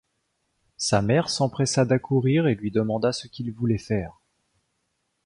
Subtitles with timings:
[0.77, 4.17] Sa mère s’empressa d’accourir et lui demanda ce qu’il voulait faire.